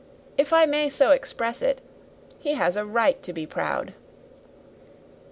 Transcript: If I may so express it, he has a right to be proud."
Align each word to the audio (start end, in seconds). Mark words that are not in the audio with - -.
If 0.35 0.51
I 0.51 0.65
may 0.65 0.89
so 0.89 1.11
express 1.11 1.61
it, 1.61 1.79
he 2.39 2.55
has 2.55 2.75
a 2.75 2.83
right 2.87 3.21
to 3.21 3.31
be 3.31 3.45
proud." 3.45 3.93